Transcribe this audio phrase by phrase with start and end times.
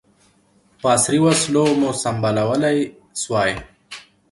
[0.81, 2.77] په عصري وسلو مو سمبالولای
[3.21, 3.51] سوای.